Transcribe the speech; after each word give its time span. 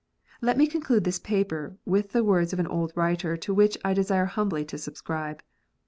Let 0.41 0.57
me 0.57 0.65
conclude 0.65 1.03
this 1.03 1.19
paper 1.19 1.77
with 1.85 2.11
the 2.11 2.23
words 2.23 2.53
of 2.53 2.59
an 2.59 2.65
old 2.65 2.91
writer, 2.95 3.37
to 3.37 3.53
which 3.53 3.77
I 3.85 3.93
desire 3.93 4.25
humbly 4.25 4.65
to 4.65 4.79
subscribe. 4.79 5.43